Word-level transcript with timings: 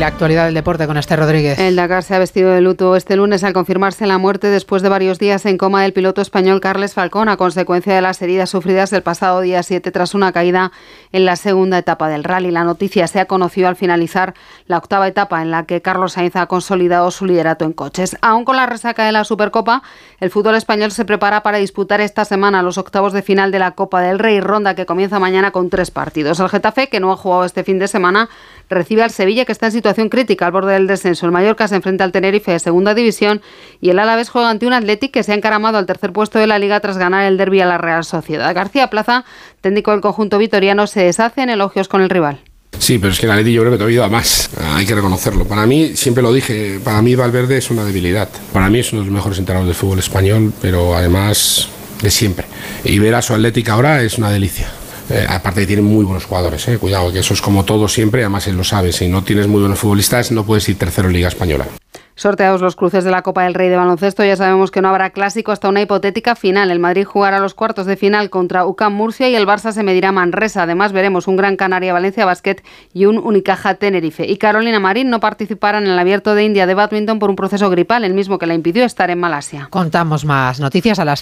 la 0.00 0.06
actualidad 0.06 0.46
del 0.46 0.54
deporte 0.54 0.86
con 0.86 0.96
Esther 0.96 1.18
Rodríguez. 1.18 1.58
El 1.58 1.76
Dakar 1.76 2.02
se 2.02 2.14
ha 2.14 2.18
vestido 2.18 2.52
de 2.52 2.62
luto 2.62 2.96
este 2.96 3.16
lunes 3.16 3.44
al 3.44 3.52
confirmarse 3.52 4.06
la 4.06 4.16
muerte 4.16 4.46
después 4.46 4.80
de 4.80 4.88
varios 4.88 5.18
días 5.18 5.44
en 5.44 5.58
coma 5.58 5.82
del 5.82 5.92
piloto 5.92 6.22
español 6.22 6.62
Carles 6.62 6.94
Falcón 6.94 7.28
a 7.28 7.36
consecuencia 7.36 7.94
de 7.94 8.00
las 8.00 8.22
heridas 8.22 8.48
sufridas 8.48 8.94
el 8.94 9.02
pasado 9.02 9.42
día 9.42 9.62
7 9.62 9.90
tras 9.90 10.14
una 10.14 10.32
caída 10.32 10.72
en 11.12 11.26
la 11.26 11.36
segunda 11.36 11.76
etapa 11.76 12.08
del 12.08 12.24
rally. 12.24 12.50
La 12.50 12.64
noticia 12.64 13.06
se 13.08 13.20
ha 13.20 13.26
conocido 13.26 13.68
al 13.68 13.76
finalizar 13.76 14.32
la 14.64 14.78
octava 14.78 15.06
etapa 15.06 15.42
en 15.42 15.50
la 15.50 15.66
que 15.66 15.82
Carlos 15.82 16.14
Sainz 16.14 16.34
ha 16.36 16.46
consolidado 16.46 17.10
su 17.10 17.26
liderato 17.26 17.66
en 17.66 17.74
coches. 17.74 18.16
Aún 18.22 18.46
con 18.46 18.56
la 18.56 18.64
resaca 18.64 19.04
de 19.04 19.12
la 19.12 19.24
Supercopa, 19.24 19.82
el 20.18 20.30
fútbol 20.30 20.54
español 20.54 20.92
se 20.92 21.04
prepara 21.04 21.42
para 21.42 21.58
disputar 21.58 22.00
esta 22.00 22.24
semana 22.24 22.62
los 22.62 22.78
octavos 22.78 23.12
de 23.12 23.20
final 23.20 23.50
de 23.50 23.58
la 23.58 23.72
Copa 23.72 24.00
del 24.00 24.18
Rey, 24.18 24.40
ronda 24.40 24.74
que 24.74 24.86
comienza 24.86 25.18
mañana 25.18 25.50
con 25.50 25.68
tres 25.68 25.90
partidos. 25.90 26.40
El 26.40 26.48
Getafe, 26.48 26.88
que 26.88 27.00
no 27.00 27.12
ha 27.12 27.18
jugado 27.18 27.44
este 27.44 27.64
fin 27.64 27.78
de 27.78 27.86
semana, 27.86 28.30
recibe 28.70 29.02
al 29.02 29.10
Sevilla, 29.10 29.44
que 29.44 29.52
está 29.52 29.66
en 29.66 29.72
situación 29.72 30.08
crítica 30.08 30.46
al 30.46 30.52
borde 30.52 30.72
del 30.72 30.86
descenso. 30.86 31.26
El 31.26 31.32
Mallorca 31.32 31.68
se 31.68 31.76
enfrenta 31.76 32.04
al 32.04 32.12
Tenerife 32.12 32.52
de 32.52 32.58
segunda 32.58 32.94
división 32.94 33.42
y 33.80 33.90
el 33.90 33.98
Alavés 33.98 34.30
juega 34.30 34.48
ante 34.48 34.66
un 34.66 34.72
Athletic 34.72 35.10
que 35.10 35.22
se 35.22 35.32
ha 35.32 35.34
encaramado 35.34 35.76
al 35.76 35.86
tercer 35.86 36.12
puesto 36.12 36.38
de 36.38 36.46
la 36.46 36.58
liga 36.58 36.80
tras 36.80 36.96
ganar 36.96 37.24
el 37.24 37.36
derby 37.36 37.60
a 37.60 37.66
la 37.66 37.78
Real 37.78 38.04
Sociedad. 38.04 38.54
García 38.54 38.88
Plaza, 38.88 39.24
técnico 39.60 39.90
del 39.90 40.00
conjunto 40.00 40.38
vitoriano, 40.38 40.86
se 40.86 41.02
deshace 41.02 41.42
en 41.42 41.50
elogios 41.50 41.88
con 41.88 42.00
el 42.00 42.08
rival. 42.08 42.40
Sí, 42.78 42.98
pero 42.98 43.12
es 43.12 43.18
que 43.18 43.26
el 43.26 43.32
Atleti 43.32 43.52
yo 43.52 43.60
creo 43.62 43.72
que 43.72 43.78
todavía 43.78 43.96
ido 43.96 44.04
a 44.04 44.08
más, 44.08 44.50
hay 44.74 44.86
que 44.86 44.94
reconocerlo. 44.94 45.44
Para 45.44 45.66
mí, 45.66 45.96
siempre 45.96 46.22
lo 46.22 46.32
dije, 46.32 46.80
para 46.82 47.02
mí 47.02 47.14
Valverde 47.14 47.58
es 47.58 47.70
una 47.70 47.84
debilidad. 47.84 48.28
Para 48.52 48.70
mí 48.70 48.78
es 48.78 48.92
uno 48.92 49.02
de 49.02 49.06
los 49.06 49.14
mejores 49.14 49.38
entrenadores 49.38 49.68
del 49.68 49.76
fútbol 49.76 49.98
español, 49.98 50.52
pero 50.62 50.94
además 50.96 51.68
de 52.00 52.10
siempre. 52.10 52.46
Y 52.84 52.98
ver 52.98 53.14
a 53.16 53.22
su 53.22 53.34
Atlética 53.34 53.74
ahora 53.74 54.02
es 54.02 54.16
una 54.16 54.30
delicia. 54.30 54.68
Eh, 55.10 55.26
aparte 55.28 55.62
que 55.62 55.66
tiene 55.66 55.82
muy 55.82 56.04
buenos 56.04 56.24
jugadores, 56.24 56.66
eh. 56.68 56.78
cuidado, 56.78 57.12
que 57.12 57.18
eso 57.18 57.34
es 57.34 57.42
como 57.42 57.64
todo 57.64 57.88
siempre, 57.88 58.22
además 58.22 58.46
él 58.46 58.56
lo 58.56 58.64
sabe, 58.64 58.92
si 58.92 59.08
no 59.08 59.24
tienes 59.24 59.48
muy 59.48 59.60
buenos 59.60 59.78
futbolistas 59.78 60.30
no 60.30 60.44
puedes 60.44 60.68
ir 60.68 60.78
tercero 60.78 61.08
en 61.08 61.14
Liga 61.14 61.28
Española. 61.28 61.66
Sorteados 62.20 62.60
los 62.60 62.76
cruces 62.76 63.02
de 63.02 63.10
la 63.10 63.22
Copa 63.22 63.44
del 63.44 63.54
Rey 63.54 63.70
de 63.70 63.78
baloncesto, 63.78 64.22
ya 64.22 64.36
sabemos 64.36 64.70
que 64.70 64.82
no 64.82 64.90
habrá 64.90 65.08
clásico 65.08 65.52
hasta 65.52 65.70
una 65.70 65.80
hipotética 65.80 66.34
final. 66.34 66.70
El 66.70 66.78
Madrid 66.78 67.06
jugará 67.06 67.38
los 67.38 67.54
cuartos 67.54 67.86
de 67.86 67.96
final 67.96 68.28
contra 68.28 68.66
UCAM 68.66 68.92
Murcia 68.92 69.30
y 69.30 69.34
el 69.34 69.46
Barça 69.46 69.72
se 69.72 69.82
medirá 69.82 70.10
a 70.10 70.12
Manresa. 70.12 70.64
Además 70.64 70.92
veremos 70.92 71.28
un 71.28 71.36
Gran 71.36 71.56
Canaria 71.56 71.94
Valencia 71.94 72.26
Basket 72.26 72.56
y 72.92 73.06
un 73.06 73.16
Unicaja 73.16 73.76
Tenerife. 73.76 74.26
Y 74.26 74.36
Carolina 74.36 74.78
Marín 74.78 75.08
no 75.08 75.18
participará 75.18 75.78
en 75.78 75.86
el 75.86 75.98
Abierto 75.98 76.34
de 76.34 76.44
India 76.44 76.66
de 76.66 76.74
Badminton 76.74 77.18
por 77.20 77.30
un 77.30 77.36
proceso 77.36 77.70
gripal, 77.70 78.04
el 78.04 78.12
mismo 78.12 78.38
que 78.38 78.46
la 78.46 78.52
impidió 78.52 78.84
estar 78.84 79.08
en 79.08 79.18
Malasia. 79.18 79.68
Contamos 79.70 80.26
más 80.26 80.60
noticias 80.60 80.98
a 80.98 81.06
las 81.06 81.18